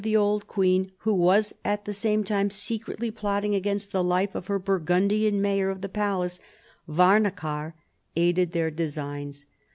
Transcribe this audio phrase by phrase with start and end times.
[0.01, 4.33] 31 the old queen, who was at the same time secretly plotting against the life
[4.33, 6.39] of her Burgundian mayor of the palace,
[6.89, 7.73] Warnachar,
[8.15, 9.45] aided their designs.